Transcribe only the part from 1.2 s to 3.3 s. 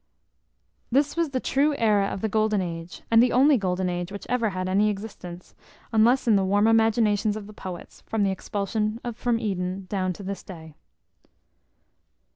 the true aera of the golden age, and